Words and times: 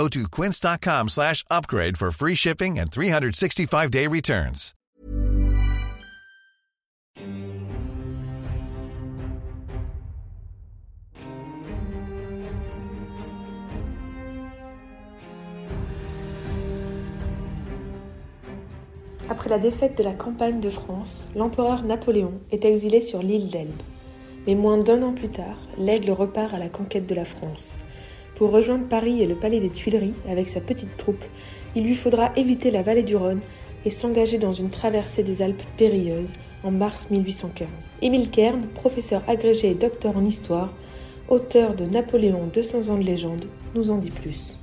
Go 0.00 0.08
to 0.08 0.26
quince.com 0.30 1.08
slash 1.10 1.44
upgrade 1.50 1.98
for 1.98 2.10
free 2.10 2.34
shipping 2.34 2.78
and 2.78 2.86
365-day 2.90 4.06
returns. 4.06 4.72
Après 19.28 19.50
la 19.50 19.58
défaite 19.58 19.98
de 19.98 20.02
la 20.02 20.14
campagne 20.14 20.60
de 20.60 20.70
France, 20.70 21.26
l'empereur 21.36 21.82
Napoléon 21.82 22.40
est 22.50 22.64
exilé 22.64 23.02
sur 23.02 23.22
l'île 23.22 23.50
d'Elbe. 23.50 23.82
Mais 24.46 24.54
moins 24.54 24.78
d'un 24.78 25.02
an 25.02 25.12
plus 25.12 25.28
tard, 25.28 25.58
l'aigle 25.76 26.12
repart 26.12 26.54
à 26.54 26.58
la 26.58 26.70
conquête 26.70 27.06
de 27.06 27.14
la 27.14 27.26
France. 27.26 27.76
Pour 28.40 28.52
rejoindre 28.52 28.88
Paris 28.88 29.20
et 29.20 29.26
le 29.26 29.34
palais 29.34 29.60
des 29.60 29.68
Tuileries 29.68 30.14
avec 30.26 30.48
sa 30.48 30.62
petite 30.62 30.96
troupe, 30.96 31.22
il 31.76 31.84
lui 31.84 31.94
faudra 31.94 32.32
éviter 32.36 32.70
la 32.70 32.80
vallée 32.80 33.02
du 33.02 33.14
Rhône 33.14 33.42
et 33.84 33.90
s'engager 33.90 34.38
dans 34.38 34.54
une 34.54 34.70
traversée 34.70 35.22
des 35.22 35.42
Alpes 35.42 35.62
périlleuse 35.76 36.32
en 36.64 36.70
mars 36.70 37.10
1815. 37.10 37.68
Émile 38.00 38.30
Kern, 38.30 38.62
professeur 38.68 39.22
agrégé 39.28 39.68
et 39.68 39.74
docteur 39.74 40.16
en 40.16 40.24
histoire, 40.24 40.72
auteur 41.28 41.74
de 41.74 41.84
Napoléon 41.84 42.48
200 42.50 42.88
ans 42.88 42.96
de 42.96 43.04
légende, 43.04 43.44
nous 43.74 43.90
en 43.90 43.98
dit 43.98 44.10
plus. 44.10 44.59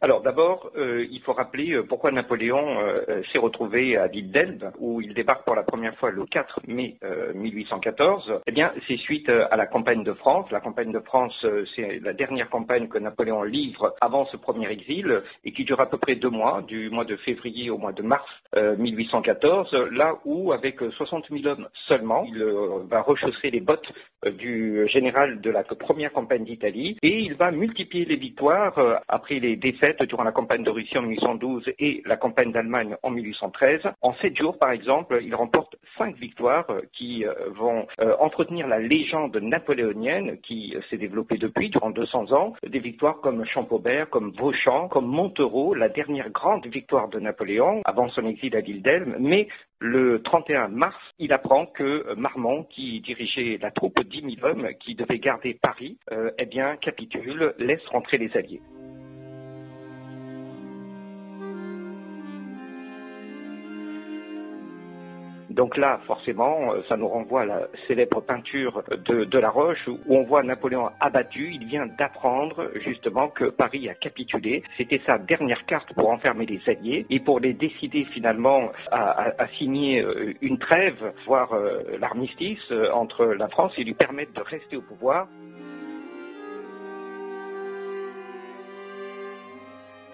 Alors 0.00 0.22
d'abord, 0.22 0.70
euh, 0.76 1.04
il 1.10 1.20
faut 1.22 1.32
rappeler 1.32 1.72
euh, 1.72 1.82
pourquoi 1.82 2.12
Napoléon 2.12 2.80
euh, 2.80 3.20
s'est 3.32 3.38
retrouvé 3.38 3.96
à 3.96 4.06
l'île 4.06 4.30
d'Elbe, 4.30 4.70
où 4.78 5.00
il 5.00 5.12
débarque 5.12 5.44
pour 5.44 5.56
la 5.56 5.64
première 5.64 5.96
fois 5.96 6.12
le 6.12 6.24
4 6.24 6.60
mai 6.68 6.96
1814. 7.34 8.42
Eh 8.46 8.52
bien, 8.52 8.72
c'est 8.86 8.96
suite 8.96 9.28
à 9.28 9.56
la 9.56 9.66
campagne 9.66 10.04
de 10.04 10.12
France. 10.12 10.50
La 10.52 10.60
campagne 10.60 10.92
de 10.92 11.00
France, 11.00 11.34
c'est 11.74 12.00
la 12.00 12.12
dernière 12.12 12.48
campagne 12.48 12.88
que 12.88 12.98
Napoléon 12.98 13.42
livre 13.42 13.94
avant 14.00 14.24
ce 14.26 14.36
premier 14.36 14.70
exil 14.70 15.22
et 15.44 15.52
qui 15.52 15.64
dure 15.64 15.80
à 15.80 15.86
peu 15.86 15.98
près 15.98 16.14
deux 16.14 16.30
mois, 16.30 16.62
du 16.62 16.90
mois 16.90 17.04
de 17.04 17.16
février 17.16 17.70
au 17.70 17.78
mois 17.78 17.92
de 17.92 18.02
mars 18.02 18.28
1814, 18.56 19.72
là 19.92 20.16
où, 20.24 20.52
avec 20.52 20.80
60 20.80 21.26
000 21.30 21.46
hommes 21.46 21.68
seulement, 21.86 22.24
il 22.24 22.42
va 22.88 23.02
rechausser 23.02 23.50
les 23.50 23.60
bottes 23.60 23.92
du 24.38 24.86
général 24.88 25.40
de 25.40 25.50
la 25.50 25.64
première 25.64 26.12
campagne 26.12 26.44
d'Italie 26.44 26.96
et 27.02 27.18
il 27.20 27.34
va 27.34 27.50
multiplier 27.50 28.04
les 28.04 28.16
victoires 28.16 29.02
après 29.08 29.38
les 29.38 29.56
défaites 29.56 29.87
durant 30.06 30.24
la 30.24 30.32
campagne 30.32 30.62
de 30.62 30.70
Russie 30.70 30.98
en 30.98 31.02
1812 31.02 31.70
et 31.78 32.02
la 32.04 32.16
campagne 32.16 32.52
d'Allemagne 32.52 32.96
en 33.02 33.10
1813. 33.10 33.80
En 34.02 34.14
sept 34.14 34.36
jours, 34.36 34.58
par 34.58 34.70
exemple, 34.70 35.20
il 35.22 35.34
remporte 35.34 35.76
cinq 35.96 36.16
victoires 36.16 36.66
euh, 36.70 36.82
qui 36.92 37.24
euh, 37.24 37.34
vont 37.50 37.86
euh, 38.00 38.14
entretenir 38.20 38.66
la 38.66 38.78
légende 38.78 39.36
napoléonienne 39.36 40.38
qui 40.40 40.74
s'est 40.88 40.96
développée 40.96 41.38
depuis, 41.38 41.70
durant 41.70 41.90
200 41.90 42.32
ans. 42.32 42.54
Des 42.66 42.78
victoires 42.78 43.20
comme 43.20 43.44
Champaubert, 43.44 44.08
comme 44.10 44.32
Vauchamp, 44.32 44.88
comme 44.88 45.06
Montereau, 45.06 45.74
la 45.74 45.88
dernière 45.88 46.30
grande 46.30 46.66
victoire 46.66 47.08
de 47.08 47.18
Napoléon 47.18 47.82
avant 47.84 48.08
son 48.10 48.26
exil 48.26 48.56
à 48.56 48.60
l'île 48.60 48.82
d'Elbe. 48.82 49.16
Mais 49.18 49.48
le 49.80 50.22
31 50.22 50.68
mars, 50.68 50.96
il 51.18 51.32
apprend 51.32 51.66
que 51.66 52.14
Marmont, 52.14 52.64
qui 52.64 53.00
dirigeait 53.00 53.58
la 53.60 53.70
troupe 53.70 53.96
de 53.96 54.02
10 54.02 54.36
000 54.40 54.46
hommes 54.46 54.68
qui 54.80 54.94
devait 54.94 55.18
garder 55.18 55.54
Paris, 55.54 55.98
eh 56.38 56.46
bien, 56.46 56.76
capitule, 56.76 57.54
laisse 57.58 57.84
rentrer 57.86 58.18
les 58.18 58.36
Alliés. 58.36 58.60
Donc 65.58 65.76
là, 65.76 65.98
forcément, 66.06 66.72
euh, 66.72 66.82
ça 66.88 66.96
nous 66.96 67.08
renvoie 67.08 67.40
à 67.40 67.44
la 67.44 67.68
célèbre 67.88 68.20
peinture 68.20 68.84
de, 69.08 69.38
La 69.40 69.50
Roche 69.50 69.88
où 69.88 70.16
on 70.16 70.22
voit 70.22 70.44
Napoléon 70.44 70.90
abattu. 71.00 71.50
Il 71.52 71.66
vient 71.66 71.86
d'apprendre 71.98 72.70
justement 72.76 73.26
que 73.26 73.46
Paris 73.46 73.88
a 73.88 73.94
capitulé. 73.94 74.62
C'était 74.76 75.00
sa 75.04 75.18
dernière 75.18 75.66
carte 75.66 75.92
pour 75.94 76.10
enfermer 76.10 76.46
les 76.46 76.60
Alliés 76.68 77.06
et 77.10 77.18
pour 77.18 77.40
les 77.40 77.54
décider 77.54 78.04
finalement 78.04 78.70
à, 78.92 79.48
signer 79.58 80.00
euh, 80.00 80.32
une 80.42 80.58
trêve, 80.58 81.12
voire 81.26 81.52
euh, 81.52 81.82
l'armistice 81.98 82.72
entre 82.92 83.24
la 83.24 83.48
France 83.48 83.72
et 83.78 83.82
lui 83.82 83.94
permettre 83.94 84.34
de 84.34 84.42
rester 84.42 84.76
au 84.76 84.82
pouvoir. 84.82 85.26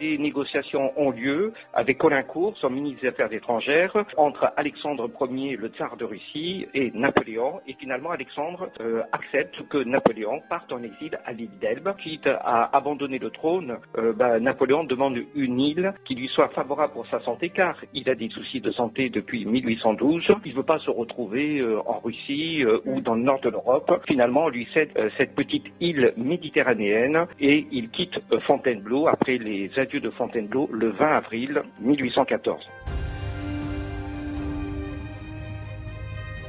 Des 0.04 0.18
négociations 0.18 0.92
ont 0.96 1.10
lieu 1.10 1.52
avec 1.72 1.96
Colincourt, 1.98 2.54
son 2.58 2.68
ministre 2.68 3.00
des 3.02 3.08
Affaires 3.08 3.32
étrangères, 3.32 3.96
entre 4.18 4.52
Alexandre 4.56 5.10
Ier, 5.30 5.56
le 5.56 5.68
tsar 5.68 5.96
de 5.96 6.04
Russie, 6.04 6.66
et 6.74 6.90
Napoléon. 6.94 7.60
Et 7.66 7.74
finalement, 7.74 8.10
Alexandre 8.10 8.68
euh, 8.80 9.02
accepte 9.12 9.56
que 9.68 9.78
Napoléon 9.78 10.42
parte 10.50 10.70
en 10.72 10.82
exil 10.82 11.18
à 11.24 11.32
l'île 11.32 11.58
d'Elbe. 11.58 11.94
Quitte 12.02 12.26
à 12.26 12.76
abandonner 12.76 13.18
le 13.18 13.30
trône, 13.30 13.78
euh, 13.96 14.12
bah, 14.12 14.38
Napoléon 14.40 14.84
demande 14.84 15.18
une 15.34 15.58
île 15.60 15.94
qui 16.04 16.14
lui 16.14 16.28
soit 16.28 16.48
favorable 16.48 16.92
pour 16.92 17.06
sa 17.06 17.20
santé, 17.20 17.48
car 17.48 17.76
il 17.94 18.10
a 18.10 18.14
des 18.14 18.28
soucis 18.28 18.60
de 18.60 18.72
santé 18.72 19.08
depuis 19.08 19.46
1812. 19.46 20.22
Il 20.44 20.52
ne 20.52 20.56
veut 20.56 20.64
pas 20.64 20.80
se 20.80 20.90
retrouver 20.90 21.60
euh, 21.60 21.80
en 21.86 21.98
Russie 22.00 22.62
ou 22.84 23.00
dans 23.00 23.14
le 23.14 23.22
nord 23.22 23.40
de 23.40 23.48
l'Europe. 23.48 23.90
Finalement, 24.06 24.44
on 24.44 24.48
lui 24.48 24.66
cède 24.74 24.90
cette 25.16 25.34
petite 25.34 25.66
île 25.80 26.12
méditerranéenne 26.16 27.26
et 27.40 27.66
il 27.70 27.88
quitte 27.90 28.18
Fontainebleau 28.46 29.06
après 29.08 29.38
les 29.38 29.70
adieux 29.78 29.93
de 30.00 30.10
Fontainebleau 30.10 30.68
le 30.72 30.90
20 30.90 31.06
avril 31.06 31.62
1814. 31.80 32.68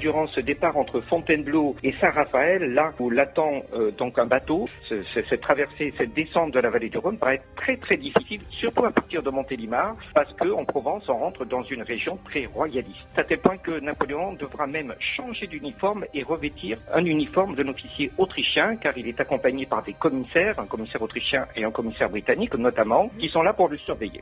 Durant 0.06 0.28
ce 0.28 0.40
départ 0.40 0.78
entre 0.78 1.02
Fontainebleau 1.02 1.76
et 1.82 1.92
Saint-Raphaël, 2.00 2.62
là 2.76 2.94
où 3.00 3.10
l'attend 3.10 3.64
euh, 3.74 3.90
donc 3.90 4.20
un 4.20 4.28
bateau, 4.28 4.70
cette 4.88 5.42
traversée, 5.42 5.96
cette 5.98 6.14
descente 6.14 6.54
de 6.54 6.60
la 6.60 6.70
vallée 6.70 6.90
du 6.90 7.00
Rhône 7.00 7.18
paraît 7.18 7.42
très 7.56 7.78
très 7.78 7.98
difficile, 7.98 8.42
surtout 8.52 8.86
à 8.86 8.92
partir 8.92 9.24
de 9.24 9.32
Montélimar, 9.32 9.96
parce 10.14 10.32
qu'en 10.34 10.64
Provence, 10.64 11.10
on 11.10 11.18
rentre 11.18 11.44
dans 11.46 11.64
une 11.64 11.82
région 11.82 12.20
très 12.24 12.46
royaliste. 12.46 13.08
À 13.18 13.24
tel 13.24 13.40
point 13.40 13.58
que 13.58 13.80
Napoléon 13.80 14.34
devra 14.34 14.68
même 14.68 14.94
changer 15.00 15.48
d'uniforme 15.48 16.06
et 16.14 16.22
revêtir 16.22 16.78
un 16.94 17.04
uniforme 17.04 17.56
d'un 17.56 17.68
officier 17.70 18.12
autrichien, 18.20 18.76
car 18.76 18.96
il 18.96 19.08
est 19.08 19.20
accompagné 19.20 19.66
par 19.66 19.82
des 19.82 19.94
commissaires, 19.94 20.60
un 20.60 20.68
commissaire 20.68 21.02
autrichien 21.02 21.48
et 21.56 21.64
un 21.64 21.72
commissaire 21.72 22.12
britannique 22.12 22.54
notamment, 22.54 23.10
qui 23.20 23.28
sont 23.30 23.42
là 23.42 23.54
pour 23.54 23.70
le 23.70 23.78
surveiller. 23.80 24.22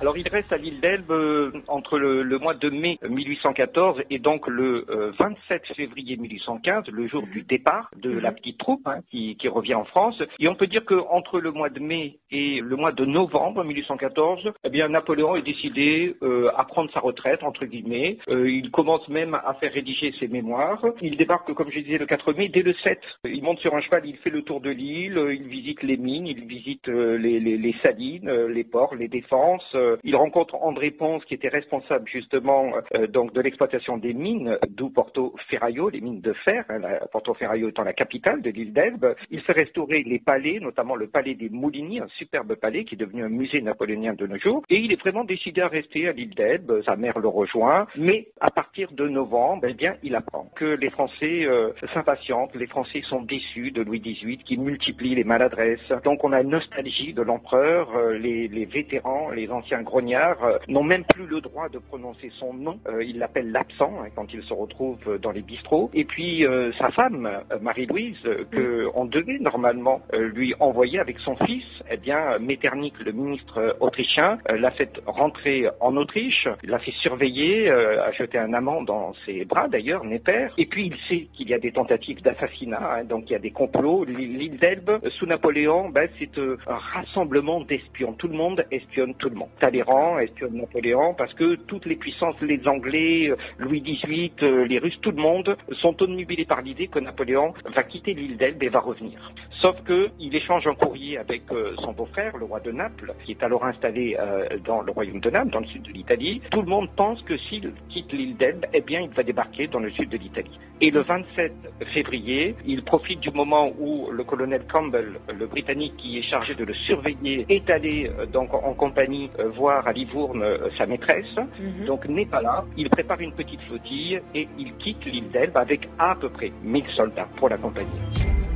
Alors 0.00 0.16
il 0.16 0.28
reste 0.28 0.52
à 0.52 0.58
l'île 0.58 0.80
d'Elbe 0.80 1.10
euh, 1.10 1.50
entre 1.66 1.98
le, 1.98 2.38
mois 2.38 2.54
de 2.54 2.70
mai 2.70 3.00
1814 3.08 4.00
et 4.10 4.20
donc 4.20 4.46
le 4.46 4.86
27 5.18 5.62
euh, 5.70 5.74
février 5.74 6.16
1815, 6.16 6.84
le 6.92 7.08
jour 7.08 7.26
du 7.26 7.42
départ 7.42 7.90
de 7.96 8.10
la 8.10 8.30
mhm. 8.30 8.36
petite 8.36 8.58
troupe 8.58 8.86
hein, 8.86 9.00
qui, 9.10 9.36
revient 9.48 9.74
en 9.74 9.84
France. 9.84 10.22
Et 10.38 10.46
on 10.46 10.54
peut 10.54 10.68
dire 10.68 10.84
qu'entre 10.84 11.40
le 11.40 11.50
mois 11.50 11.68
de 11.68 11.80
mai 11.80 12.18
et 12.30 12.60
le 12.60 12.76
mois 12.76 12.92
de 12.92 13.04
novembre 13.04 13.64
1814, 13.64 14.52
eh 14.62 14.70
bien 14.70 14.88
Napoléon 14.88 15.34
est 15.34 15.42
décidé 15.42 16.14
euh, 16.22 16.48
à 16.56 16.62
prendre 16.64 16.92
sa 16.92 17.00
retraite 17.00 17.42
entre 17.42 17.64
guillemets. 17.64 18.18
il 18.28 18.70
commence 18.70 19.08
même 19.08 19.34
à 19.34 19.54
faire 19.54 19.72
rédiger 19.72 20.14
ses 20.20 20.28
mémoires. 20.28 20.84
Il 21.02 21.16
débarque, 21.16 21.52
comme 21.54 21.72
je 21.72 21.80
disais, 21.80 21.98
le 21.98 22.06
4 22.06 22.34
mai. 22.34 22.48
Dès 22.48 22.62
le 22.62 22.74
7, 22.84 23.00
il 23.24 23.42
monte 23.42 23.58
sur 23.58 23.74
un 23.74 23.80
cheval, 23.80 24.06
il 24.06 24.16
fait 24.18 24.30
le 24.30 24.42
tour 24.42 24.60
de 24.60 24.70
l'île, 24.70 25.20
il 25.32 25.48
visite 25.48 25.82
les 25.82 25.96
mines, 25.96 26.28
il 26.28 26.44
visite 26.44 26.86
les, 26.86 27.40
les 27.40 27.74
salines, 27.82 28.30
les 28.46 28.64
ports, 28.64 28.94
les 28.94 29.08
défenses. 29.08 29.74
Euh, 29.88 29.96
il 30.04 30.16
rencontre 30.16 30.54
André 30.56 30.90
Ponce 30.90 31.24
qui 31.24 31.34
était 31.34 31.48
responsable 31.48 32.08
justement 32.08 32.72
euh, 32.94 33.06
donc 33.06 33.32
de 33.32 33.40
l'exploitation 33.40 33.96
des 33.96 34.12
mines, 34.12 34.58
d'où 34.68 34.90
Porto 34.90 35.34
Ferraio, 35.48 35.88
les 35.88 36.00
mines 36.00 36.20
de 36.20 36.32
fer, 36.32 36.64
hein, 36.68 36.80
Porto 37.12 37.34
Ferraio 37.34 37.68
étant 37.68 37.84
la 37.84 37.92
capitale 37.92 38.42
de 38.42 38.50
l'île 38.50 38.72
d'Elbe. 38.72 39.14
Il 39.30 39.40
fait 39.42 39.52
restaurer 39.52 40.02
les 40.02 40.18
palais, 40.18 40.58
notamment 40.60 40.96
le 40.96 41.08
palais 41.08 41.34
des 41.34 41.48
Mouliniers, 41.48 42.00
un 42.00 42.08
superbe 42.08 42.54
palais 42.54 42.84
qui 42.84 42.94
est 42.94 42.98
devenu 42.98 43.24
un 43.24 43.28
musée 43.28 43.60
napoléonien 43.60 44.14
de 44.14 44.26
nos 44.26 44.38
jours. 44.38 44.62
Et 44.68 44.76
il 44.76 44.92
est 44.92 45.00
vraiment 45.00 45.24
décidé 45.24 45.60
à 45.60 45.68
rester 45.68 46.08
à 46.08 46.12
l'île 46.12 46.34
d'Elbe. 46.34 46.82
Sa 46.84 46.96
mère 46.96 47.18
le 47.18 47.28
rejoint, 47.28 47.86
mais 47.96 48.28
à 48.40 48.50
partir 48.50 48.92
de 48.92 49.08
novembre, 49.08 49.66
eh 49.68 49.74
bien, 49.74 49.96
il 50.02 50.14
apprend 50.14 50.50
que 50.54 50.64
les 50.64 50.90
Français 50.90 51.44
euh, 51.44 51.72
s'impatientent, 51.94 52.54
les 52.54 52.66
Français 52.66 53.02
sont 53.08 53.22
déçus 53.22 53.70
de 53.70 53.82
Louis 53.82 54.00
XVIII 54.00 54.38
qui 54.38 54.56
multiplie 54.56 55.14
les 55.14 55.24
maladresses. 55.24 55.92
Donc 56.04 56.24
on 56.24 56.32
a 56.32 56.42
une 56.42 56.50
nostalgie 56.50 57.12
de 57.12 57.22
l'empereur, 57.22 57.88
les 58.12 58.64
vétérans, 58.66 59.30
les 59.30 59.50
anciens 59.50 59.77
anciens 59.78 59.82
grognards 59.82 60.60
n'ont 60.68 60.82
même 60.82 61.04
plus 61.04 61.26
le 61.26 61.40
droit 61.40 61.68
de 61.68 61.78
prononcer 61.78 62.30
son 62.38 62.54
nom. 62.54 62.78
ils 63.00 63.18
l'appellent 63.18 63.52
l'absent 63.52 63.92
hein, 64.00 64.08
quand 64.14 64.32
il 64.32 64.42
se 64.42 64.52
retrouve 64.52 65.18
dans 65.20 65.30
les 65.30 65.42
bistrots. 65.42 65.90
Et 65.94 66.04
puis 66.04 66.44
sa 66.78 66.90
femme, 66.90 67.28
Marie-Louise, 67.60 68.16
que 68.50 68.88
on 68.94 69.04
devait 69.04 69.38
normalement 69.38 70.00
lui 70.12 70.54
envoyer 70.60 70.98
avec 70.98 71.18
son 71.20 71.36
fils, 71.36 71.64
eh 71.90 71.96
bien 71.96 72.38
Metternich, 72.38 72.94
le 73.04 73.12
ministre 73.12 73.76
autrichien, 73.80 74.38
l'a 74.48 74.70
fait 74.72 75.00
rentrer 75.06 75.68
en 75.80 75.96
Autriche, 75.96 76.48
l'a 76.62 76.78
fait 76.78 76.94
surveiller, 77.02 77.70
a 77.70 78.12
jeté 78.12 78.38
un 78.38 78.52
amant 78.52 78.82
dans 78.82 79.14
ses 79.26 79.44
bras 79.44 79.68
d'ailleurs, 79.68 80.04
Neper. 80.04 80.48
Et 80.58 80.66
puis 80.66 80.86
il 80.86 80.96
sait 81.08 81.28
qu'il 81.34 81.48
y 81.48 81.54
a 81.54 81.58
des 81.58 81.72
tentatives 81.72 82.22
d'assassinat, 82.22 82.98
hein, 82.98 83.04
donc 83.04 83.24
il 83.28 83.32
y 83.32 83.36
a 83.36 83.40
des 83.40 83.50
complots. 83.50 84.04
L'île 84.04 84.58
d'Elbe, 84.58 84.98
sous 85.18 85.26
Napoléon, 85.26 85.90
ben, 85.90 86.08
c'est 86.18 86.38
un 86.38 86.76
rassemblement 86.76 87.60
d'espions. 87.60 88.12
Tout 88.14 88.28
le 88.28 88.36
monde 88.36 88.64
espionne 88.70 89.14
tout 89.14 89.28
le 89.28 89.36
monde. 89.36 89.48
Talleyrand 89.68 90.18
espionne 90.18 90.54
Napoléon 90.54 91.12
parce 91.12 91.34
que 91.34 91.56
toutes 91.56 91.84
les 91.84 91.96
puissances, 91.96 92.40
les 92.40 92.66
Anglais, 92.66 93.30
Louis 93.58 93.82
XVIII, 93.82 94.66
les 94.66 94.78
Russes, 94.78 94.98
tout 95.02 95.10
le 95.10 95.20
monde 95.20 95.58
sont 95.82 96.02
omnubilés 96.02 96.46
par 96.46 96.62
l'idée 96.62 96.86
que 96.86 96.98
Napoléon 96.98 97.52
va 97.74 97.82
quitter 97.82 98.14
l'île 98.14 98.38
d'Elbe 98.38 98.62
et 98.62 98.70
va 98.70 98.80
revenir. 98.80 99.30
Sauf 99.60 99.76
qu'il 99.84 100.34
échange 100.34 100.66
un 100.68 100.74
courrier 100.74 101.18
avec 101.18 101.42
euh, 101.50 101.74
son 101.82 101.92
beau-frère, 101.92 102.36
le 102.36 102.44
roi 102.44 102.60
de 102.60 102.70
Naples, 102.70 103.12
qui 103.24 103.32
est 103.32 103.42
alors 103.42 103.64
installé 103.64 104.16
euh, 104.18 104.46
dans 104.64 104.82
le 104.82 104.92
royaume 104.92 105.18
de 105.18 105.30
Naples, 105.30 105.50
dans 105.50 105.60
le 105.60 105.66
sud 105.66 105.82
de 105.82 105.90
l'Italie. 105.90 106.40
Tout 106.52 106.62
le 106.62 106.68
monde 106.68 106.88
pense 106.96 107.20
que 107.22 107.36
s'il 107.36 107.72
quitte 107.88 108.12
l'île 108.12 108.36
d'Elbe, 108.36 108.66
eh 108.72 108.80
bien, 108.80 109.00
il 109.00 109.10
va 109.10 109.24
débarquer 109.24 109.66
dans 109.66 109.80
le 109.80 109.90
sud 109.90 110.10
de 110.10 110.16
l'Italie. 110.16 110.56
Et 110.80 110.92
le 110.92 111.02
27 111.02 111.52
février, 111.92 112.54
il 112.66 112.84
profite 112.84 113.18
du 113.18 113.32
moment 113.32 113.72
où 113.80 114.10
le 114.12 114.22
colonel 114.22 114.62
Campbell, 114.70 115.18
le 115.36 115.46
Britannique 115.46 115.96
qui 115.96 116.18
est 116.18 116.22
chargé 116.22 116.54
de 116.54 116.64
le 116.64 116.74
surveiller, 116.74 117.44
est 117.48 117.68
allé 117.68 118.08
euh, 118.08 118.26
donc 118.26 118.54
en 118.54 118.74
compagnie 118.74 119.28
voir 119.58 119.86
à 119.86 119.92
Livourne 119.92 120.44
sa 120.78 120.86
maîtresse, 120.86 121.36
mhm. 121.36 121.86
donc 121.86 122.06
n'est 122.08 122.26
pas 122.26 122.40
là. 122.40 122.64
Il 122.76 122.88
prépare 122.88 123.20
une 123.20 123.32
petite 123.32 123.60
flottille 123.62 124.20
et 124.34 124.48
il 124.58 124.74
quitte 124.76 125.04
l'île 125.04 125.30
d'Elbe 125.30 125.56
avec 125.56 125.88
à 125.98 126.14
peu 126.18 126.28
près 126.30 126.52
1000 126.62 126.84
soldats 126.96 127.28
pour 127.36 127.48
l'accompagner. 127.48 128.47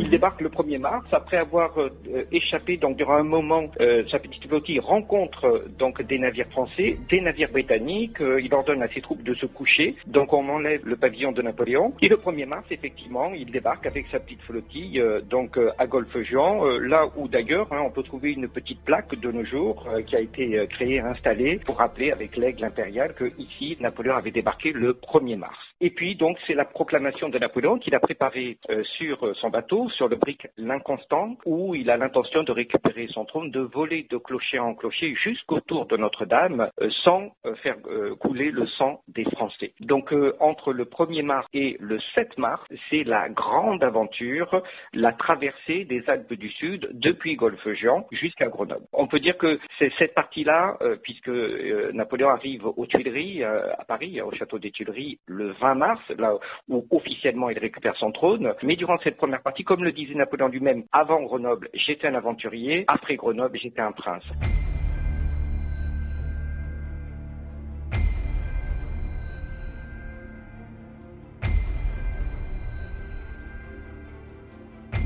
Il 0.00 0.08
débarque 0.08 0.40
le 0.40 0.48
1er 0.48 0.78
mars 0.78 1.04
après 1.12 1.36
avoir 1.36 1.78
euh, 1.78 1.90
échappé 2.32 2.78
donc 2.78 2.96
durant 2.96 3.16
un 3.16 3.22
moment 3.22 3.70
euh, 3.82 4.02
sa 4.10 4.18
petite 4.18 4.46
flottille 4.48 4.80
rencontre 4.80 5.44
euh, 5.44 5.68
donc 5.78 6.00
des 6.00 6.18
navires 6.18 6.48
français, 6.48 6.96
des 7.10 7.20
navires 7.20 7.50
britanniques. 7.50 8.16
il 8.20 8.52
ordonne 8.54 8.82
à 8.82 8.88
ses 8.88 9.02
troupes 9.02 9.22
de 9.22 9.34
se 9.34 9.44
coucher. 9.44 9.96
Donc 10.06 10.32
on 10.32 10.48
enlève 10.48 10.80
le 10.86 10.96
pavillon 10.96 11.32
de 11.32 11.42
Napoléon. 11.42 11.92
Et 12.00 12.08
le 12.08 12.16
1er 12.16 12.46
mars 12.46 12.64
effectivement, 12.70 13.30
il 13.34 13.50
débarque 13.50 13.86
avec 13.86 14.06
sa 14.10 14.20
petite 14.20 14.40
flottille 14.42 15.02
donc 15.28 15.58
à 15.76 15.86
Golfe-Juan, 15.86 16.78
là 16.78 17.06
où 17.16 17.28
d'ailleurs 17.28 17.70
hein, 17.70 17.82
on 17.84 17.90
peut 17.90 18.02
trouver 18.02 18.32
une 18.32 18.48
petite 18.48 18.82
plaque 18.82 19.14
de 19.14 19.30
nos 19.30 19.44
jours 19.44 19.86
qui 20.06 20.16
a 20.16 20.20
été 20.20 20.66
créée, 20.70 21.00
installée 21.00 21.60
pour 21.66 21.76
rappeler 21.76 22.10
avec 22.10 22.38
l'aigle 22.38 22.64
impérial 22.64 23.12
que 23.12 23.30
ici 23.38 23.76
Napoléon 23.80 24.16
avait 24.16 24.30
débarqué 24.30 24.72
le 24.72 24.94
1er 24.94 25.36
mars. 25.36 25.58
Et 25.82 25.90
puis 25.90 26.14
donc 26.14 26.36
c'est 26.46 26.54
la 26.54 26.66
proclamation 26.66 27.30
de 27.30 27.38
Napoléon 27.38 27.78
qu'il 27.78 27.94
a 27.94 28.00
préparée 28.00 28.58
euh, 28.68 28.82
sur 28.98 29.26
euh, 29.26 29.34
son 29.34 29.48
bateau, 29.48 29.88
sur 29.90 30.08
le 30.08 30.16
brick 30.16 30.46
L'Inconstant, 30.56 31.36
où 31.44 31.74
il 31.74 31.90
a 31.90 31.96
l'intention 31.96 32.42
de 32.42 32.52
récupérer 32.52 33.08
son 33.08 33.24
trône, 33.24 33.50
de 33.50 33.60
voler 33.60 34.06
de 34.10 34.16
clocher 34.16 34.58
en 34.58 34.74
clocher 34.74 35.14
jusqu'autour 35.14 35.86
de 35.86 35.96
Notre-Dame, 35.96 36.68
euh, 36.80 36.90
sans 37.04 37.30
faire 37.62 37.76
couler 38.18 38.50
le 38.50 38.66
sang 38.66 39.00
des 39.08 39.24
Français. 39.24 39.72
Donc 39.80 40.12
entre 40.40 40.72
le 40.72 40.84
1er 40.84 41.22
mars 41.22 41.46
et 41.52 41.76
le 41.80 41.98
7 42.14 42.38
mars, 42.38 42.62
c'est 42.88 43.04
la 43.04 43.28
grande 43.28 43.82
aventure, 43.82 44.62
la 44.92 45.12
traversée 45.12 45.84
des 45.84 46.08
Alpes 46.08 46.34
du 46.34 46.50
Sud 46.50 46.88
depuis 46.92 47.36
Golfe-Jean 47.36 48.06
jusqu'à 48.12 48.48
Grenoble. 48.48 48.84
On 48.92 49.06
peut 49.06 49.20
dire 49.20 49.36
que 49.38 49.58
c'est 49.78 49.92
cette 49.98 50.14
partie-là, 50.14 50.78
puisque 51.02 51.28
Napoléon 51.28 52.28
arrive 52.28 52.66
aux 52.66 52.86
Tuileries, 52.86 53.42
à 53.44 53.84
Paris, 53.86 54.20
au 54.20 54.32
château 54.32 54.58
des 54.58 54.70
Tuileries, 54.70 55.18
le 55.26 55.52
20 55.52 55.74
mars, 55.74 56.02
là 56.18 56.34
où 56.68 56.86
officiellement 56.90 57.50
il 57.50 57.58
récupère 57.58 57.96
son 57.96 58.12
trône. 58.12 58.52
Mais 58.62 58.76
durant 58.76 58.98
cette 58.98 59.16
première 59.16 59.42
partie, 59.42 59.64
comme 59.70 59.84
le 59.84 59.92
disait 59.92 60.14
Napoléon 60.14 60.48
lui-même, 60.48 60.82
avant 60.90 61.22
Grenoble, 61.22 61.68
j'étais 61.74 62.08
un 62.08 62.16
aventurier, 62.16 62.82
après 62.88 63.14
Grenoble, 63.14 63.56
j'étais 63.56 63.80
un 63.80 63.92
prince. 63.92 64.24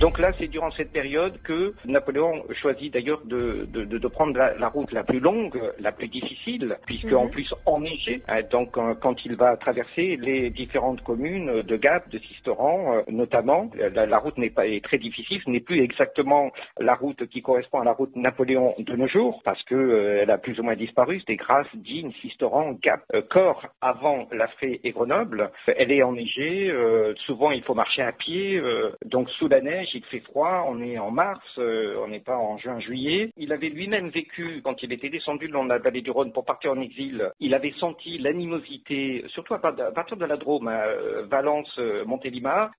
Donc 0.05 0.19
là, 0.19 0.33
c'est 0.39 0.49
durant 0.49 0.71
cette 0.73 0.93
période 0.93 1.41
que 1.45 1.73
Napoléon 1.87 2.45
choisit 2.61 2.93
d'ailleurs 2.93 3.23
de, 3.25 3.67
de, 3.73 3.85
de, 3.85 4.09
prendre 4.09 4.37
la, 4.37 4.69
route 4.69 4.93
la 4.93 5.03
plus 5.03 5.19
longue, 5.19 5.59
la 5.79 5.93
plus 5.93 6.09
difficile, 6.09 6.77
puisque 6.85 7.15
en 7.15 7.25
mhm. 7.25 7.31
plus 7.31 7.55
enneigée. 7.65 8.21
Hein, 8.29 8.43
donc 8.51 8.77
euh, 8.77 8.95
quand 9.01 9.25
il 9.25 9.35
va 9.35 9.57
traverser 9.57 10.19
les 10.21 10.51
différentes 10.51 11.03
communes 11.03 11.63
de 11.63 11.77
Gap, 11.79 12.11
de 12.11 12.19
Sisteron, 12.19 12.97
euh, 12.97 13.03
notamment, 13.09 13.71
la, 13.95 14.19
route 14.19 14.37
n'est 14.37 14.51
pas 14.51 14.67
est 14.67 14.85
très 14.85 14.99
difficile. 14.99 15.41
Ce 15.43 15.49
n'est 15.49 15.61
plus 15.61 15.81
exactement 15.81 16.53
la 16.79 16.97
route 16.97 17.27
qui 17.29 17.41
correspond 17.41 17.81
à 17.81 17.85
la 17.85 17.93
route 17.93 18.15
Napoléon 18.15 18.75
de 18.79 18.97
nos 18.97 19.09
jours, 19.09 19.41
parce 19.43 19.63
que 19.63 19.75
euh, 19.75 20.21
elle 20.21 20.31
a 20.31 20.37
plus 20.37 20.61
ou 20.61 20.65
moins 20.65 20.77
disparu. 20.77 21.19
C'était 21.21 21.37
Grasse, 21.37 21.75
Digne, 21.77 22.13
Sisteron, 22.21 22.79
Gap, 22.83 23.01
Corps 23.31 23.65
avant 23.81 24.29
La 24.33 24.49
Fée 24.61 24.83
et 24.85 24.91
Grenoble. 24.91 25.51
Elle 25.67 25.91
est 25.91 26.03
enneigée. 26.03 26.71
souvent, 27.25 27.53
il 27.53 27.63
faut 27.63 27.75
marcher 27.75 28.03
à 28.03 28.13
pied. 28.13 28.61
donc 29.07 29.31
sous 29.31 29.49
la 29.49 29.63
neige 29.63 29.94
il 29.95 30.05
fait 30.07 30.21
froid, 30.21 30.65
on 30.69 30.81
est 30.81 30.99
en 30.99 31.11
mars, 31.11 31.41
euh, 31.59 31.97
on 32.05 32.09
n'est 32.09 32.21
pas 32.21 32.37
en 32.37 32.59
juin, 32.59 32.81
juillet. 32.81 33.31
Il 33.37 33.53
avait 33.53 33.69
lui-même 33.69 34.09
vécu, 34.09 34.61
quand 34.63 34.83
il 34.83 34.93
était 34.93 35.09
descendu 35.09 35.49
dans 35.49 35.65
la 35.65 35.79
vallée 35.79 36.03
du 36.03 36.11
Rhône 36.11 36.33
pour 36.33 36.45
partir 36.45 36.73
en 36.73 36.81
exil, 36.81 37.31
il 37.41 37.55
avait 37.55 37.75
senti 37.79 38.19
l'animosité, 38.19 39.25
surtout 39.29 39.55
à 39.55 39.59
partir 39.59 40.17
de 40.17 40.25
la 40.25 40.37
Drôme, 40.37 40.69
euh, 40.69 41.27
Valence, 41.27 41.73
euh, 41.79 42.05
Montélimar, 42.05 42.71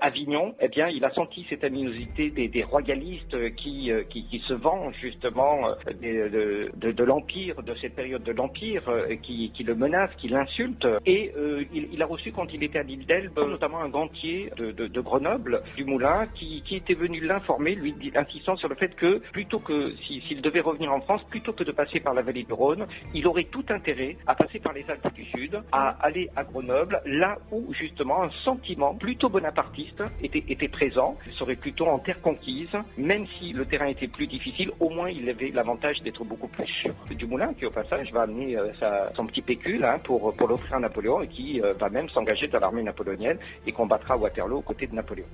Avignon, 0.00 0.54
eh 0.60 0.68
bien, 0.68 0.88
il 0.88 1.04
a 1.04 1.10
senti 1.10 1.46
cette 1.48 1.64
animosité 1.64 2.30
des, 2.30 2.62
royalistes 2.62 3.54
qui, 3.56 3.90
qui, 4.10 4.42
se 4.46 4.54
vengent 4.54 4.96
justement 5.00 5.70
de, 5.86 6.70
de, 6.74 7.04
l'Empire, 7.04 7.62
de 7.62 7.74
cette 7.76 7.94
période 7.94 8.22
de 8.22 8.32
l'Empire, 8.32 8.82
qui, 9.22 9.50
qui, 9.52 9.64
le 9.64 9.74
menace, 9.74 10.10
qui 10.18 10.28
l'insulte. 10.28 10.86
Et 11.06 11.32
il, 11.72 12.02
a 12.02 12.06
reçu, 12.06 12.32
quand 12.32 12.52
il 12.52 12.62
était 12.62 12.78
à 12.78 12.82
l'île 12.82 13.06
d'Elbe, 13.06 13.38
notamment 13.38 13.80
un 13.80 13.88
gantier 13.88 14.50
de, 14.56 14.70
de 14.72 15.00
Grenoble, 15.00 15.62
du 15.76 15.84
Moulin, 15.84 16.26
qui 16.34 16.49
qui, 16.64 16.76
était 16.76 16.94
venu 16.94 17.20
l'informer, 17.20 17.74
lui 17.74 17.94
insistant 18.14 18.56
sur 18.56 18.68
le 18.68 18.74
fait 18.74 18.94
que 18.96 19.18
plutôt 19.32 19.60
que 19.60 19.94
s'il 20.06 20.42
devait 20.42 20.60
revenir 20.60 20.92
en 20.92 21.00
France, 21.00 21.22
plutôt 21.30 21.52
que 21.52 21.64
de 21.64 21.72
passer 21.72 22.00
par 22.00 22.14
la 22.14 22.22
vallée 22.22 22.42
du 22.42 22.52
Rhône, 22.52 22.86
il 23.14 23.26
aurait 23.26 23.44
tout 23.44 23.64
intérêt 23.68 24.16
à 24.26 24.34
passer 24.34 24.58
par 24.58 24.72
les 24.72 24.88
Alpes 24.90 25.14
du 25.14 25.24
Sud, 25.26 25.60
à 25.72 25.90
aller 26.00 26.28
à 26.36 26.44
Grenoble, 26.44 27.00
là 27.04 27.38
où 27.52 27.72
justement 27.74 28.22
un 28.24 28.30
sentiment 28.44 28.94
plutôt 28.94 29.28
bonapartiste 29.28 30.02
était, 30.22 30.68
présent. 30.68 31.16
Il 31.26 31.32
serait 31.34 31.56
plutôt 31.56 31.86
en 31.86 31.98
terre 31.98 32.20
conquise, 32.20 32.70
même 32.96 33.26
si 33.38 33.52
le 33.52 33.64
terrain 33.66 33.86
était 33.86 34.08
plus 34.08 34.26
difficile, 34.26 34.70
au 34.80 34.88
moins 34.90 35.10
il 35.10 35.28
avait 35.28 35.50
l'avantage 35.50 36.00
d'être 36.02 36.24
beaucoup 36.24 36.48
plus 36.48 36.66
sûr. 36.66 36.94
Dumoulin, 37.10 37.54
qui 37.54 37.66
au 37.66 37.70
passage 37.70 38.12
va 38.12 38.22
amener 38.22 38.56
euh, 38.56 38.72
son 39.14 39.26
petit 39.26 39.42
pécule 39.42 39.84
hein, 39.84 39.98
pour, 40.02 40.34
pour 40.34 40.48
l'offrir 40.48 40.74
à 40.74 40.80
Napoléon 40.80 41.22
et 41.22 41.28
qui 41.28 41.60
euh, 41.60 41.74
va 41.74 41.88
même 41.88 42.08
s'engager 42.08 42.48
dans 42.48 42.60
l'armée 42.60 42.82
napoléonienne 42.82 43.38
et 43.66 43.72
combattra 43.72 44.14
à 44.14 44.16
Waterloo 44.16 44.58
aux 44.58 44.62
côtés 44.62 44.86
de 44.86 44.94
Napoléon. 44.94 45.26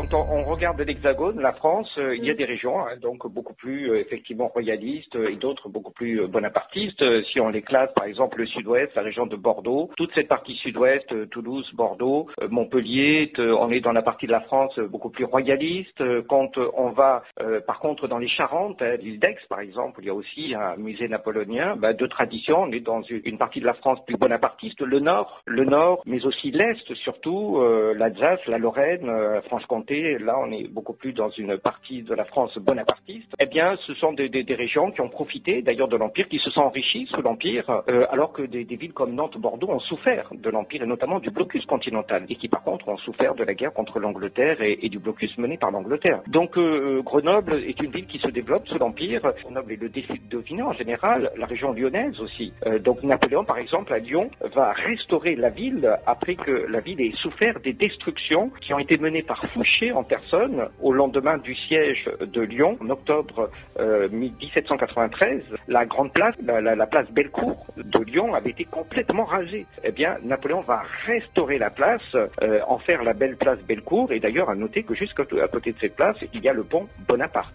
Quand 0.00 0.14
on, 0.14 0.44
regarde 0.44 0.80
l'Hexagone, 0.80 1.40
la 1.40 1.52
France, 1.52 1.90
euh, 1.98 2.16
il 2.16 2.24
y 2.24 2.30
a 2.30 2.32
mm. 2.32 2.36
des 2.36 2.44
régions 2.46 2.80
hein, 2.80 2.96
donc 3.02 3.26
beaucoup 3.26 3.52
plus 3.52 3.90
euh, 3.90 4.00
effectivement 4.00 4.48
royalistes 4.48 5.14
et 5.14 5.36
d'autres 5.36 5.68
beaucoup 5.68 5.92
plus 5.92 6.22
euh, 6.22 6.26
bonapartistes. 6.26 7.04
Si 7.24 7.38
on 7.38 7.50
les 7.50 7.60
classe, 7.60 7.90
par 7.94 8.04
exemple, 8.04 8.38
le 8.38 8.46
Sud-Ouest, 8.46 8.94
la 8.94 9.02
région 9.02 9.26
de 9.26 9.36
Bordeaux, 9.36 9.90
toute 9.98 10.14
cette 10.14 10.28
partie 10.28 10.54
Sud-Ouest, 10.54 11.28
Toulouse, 11.30 11.68
Bordeaux, 11.74 12.28
Montpellier, 12.48 13.32
on 13.38 13.70
est 13.70 13.80
dans 13.80 13.92
la 13.92 14.02
partie 14.02 14.26
de 14.26 14.32
la 14.32 14.40
France 14.40 14.78
beaucoup 14.78 15.10
plus 15.10 15.24
royaliste. 15.24 16.02
Quand 16.28 16.56
on 16.56 16.90
va, 16.90 17.22
par 17.66 17.80
contre, 17.80 18.08
dans 18.08 18.18
les 18.18 18.28
Charentes, 18.28 18.80
hein, 18.82 18.96
l'île 19.00 19.18
d'Aix, 19.18 19.36
par 19.48 19.60
exemple, 19.60 20.00
il 20.02 20.06
y 20.06 20.10
a 20.10 20.14
aussi 20.14 20.54
un 20.54 20.76
musée 20.76 21.08
napoléonien 21.08 21.76
bah, 21.76 21.92
de 21.92 22.06
tradition. 22.06 22.62
On 22.62 22.72
est 22.72 22.80
dans 22.80 23.02
une 23.02 23.38
partie 23.38 23.60
de 23.60 23.66
la 23.66 23.74
France 23.74 23.98
plus 24.06 24.16
bonapartiste, 24.16 24.80
le 24.80 25.00
Nord, 25.00 25.42
le 25.46 25.64
Nord, 25.64 26.02
mais 26.06 26.24
aussi 26.24 26.50
l'Est, 26.50 26.94
surtout 26.94 27.60
l'Alsace, 27.96 28.40
la 28.46 28.58
Lorraine, 28.58 29.10
Franche-Comté 29.46 29.89
là, 30.18 30.38
on 30.38 30.50
est 30.52 30.68
beaucoup 30.68 30.94
plus 30.94 31.12
dans 31.12 31.30
une 31.30 31.58
partie 31.58 32.02
de 32.02 32.14
la 32.14 32.24
France 32.24 32.56
bonapartiste. 32.58 33.32
Eh 33.38 33.46
bien, 33.46 33.76
ce 33.86 33.94
sont 33.94 34.12
des, 34.12 34.30
régions 34.50 34.90
qui 34.90 35.00
ont 35.00 35.08
profité, 35.08 35.62
d'ailleurs, 35.62 35.88
de 35.88 35.96
l'Empire, 35.96 36.28
qui 36.28 36.38
se 36.38 36.50
sont 36.50 36.62
enrichies 36.62 37.06
sous 37.06 37.22
l'Empire, 37.22 37.82
euh, 37.88 38.06
alors 38.10 38.32
que 38.32 38.42
des, 38.42 38.64
villes 38.64 38.92
comme 38.92 39.14
Nantes, 39.14 39.38
Bordeaux 39.38 39.70
ont 39.70 39.80
souffert 39.80 40.30
de 40.32 40.50
l'Empire, 40.50 40.82
et 40.82 40.86
notamment 40.86 41.18
du 41.18 41.30
blocus 41.30 41.64
continental, 41.66 42.24
et 42.28 42.36
qui, 42.36 42.48
par 42.48 42.62
contre, 42.62 42.88
ont 42.88 42.98
souffert 42.98 43.34
de 43.34 43.44
la 43.44 43.54
guerre 43.54 43.72
contre 43.72 43.98
l'Angleterre 43.98 44.58
et, 44.60 44.88
du 44.88 44.98
blocus 44.98 45.36
mené 45.38 45.56
par 45.56 45.70
l'Angleterre. 45.70 46.20
Donc, 46.26 46.58
euh, 46.58 47.00
Grenoble 47.02 47.62
est 47.64 47.80
une 47.80 47.92
ville 47.92 48.06
qui 48.06 48.18
se 48.18 48.28
développe 48.28 48.66
sous 48.66 48.78
l'Empire. 48.78 49.22
Grenoble 49.42 49.72
est 49.72 49.80
le 49.80 49.88
défi 49.88 50.20
de 50.28 50.40
en 50.62 50.72
général, 50.72 51.30
la 51.36 51.46
région 51.46 51.72
lyonnaise 51.72 52.18
aussi. 52.20 52.52
Euh, 52.66 52.78
donc, 52.78 53.02
Napoléon, 53.02 53.44
par 53.44 53.58
exemple, 53.58 53.92
à 53.92 53.98
Lyon, 53.98 54.30
va 54.54 54.72
restaurer 54.72 55.36
la 55.36 55.50
ville 55.50 55.96
après 56.06 56.34
que 56.34 56.50
la 56.50 56.80
ville 56.80 57.00
ait 57.00 57.12
souffert 57.16 57.60
des 57.60 57.72
destructions 57.72 58.50
qui 58.60 58.74
ont 58.74 58.78
été 58.78 58.96
menées 58.98 59.22
par 59.22 59.40
En 59.80 60.04
personne 60.04 60.68
au 60.82 60.92
lendemain 60.92 61.38
du 61.38 61.54
siège 61.54 62.10
de 62.20 62.42
Lyon 62.42 62.76
en 62.82 62.90
octobre 62.90 63.50
euh, 63.78 64.10
1793. 64.10 65.42
La 65.68 65.86
grande 65.86 66.12
place, 66.12 66.34
la, 66.44 66.60
la, 66.60 66.74
la, 66.74 66.86
place 66.86 67.10
Bellecour 67.10 67.66
de 67.78 67.98
Lyon 68.00 68.34
avait 68.34 68.50
été 68.50 68.64
complètement 68.64 69.24
rasée. 69.24 69.64
Eh 69.82 69.90
bien, 69.90 70.18
Napoléon 70.22 70.60
va 70.60 70.82
restaurer 71.06 71.56
la 71.56 71.70
place, 71.70 72.02
euh, 72.14 72.60
en 72.68 72.78
faire 72.78 73.02
la 73.02 73.14
belle 73.14 73.36
place 73.36 73.58
Bellecour 73.66 74.12
et 74.12 74.20
d'ailleurs 74.20 74.50
à 74.50 74.54
noter 74.54 74.82
que 74.82 74.94
juste 74.94 75.18
à 75.18 75.48
côté 75.48 75.72
de 75.72 75.78
cette 75.80 75.96
place, 75.96 76.16
il 76.34 76.44
y 76.44 76.48
a 76.48 76.52
le 76.52 76.64
pont 76.64 76.86
Bonaparte. 77.08 77.54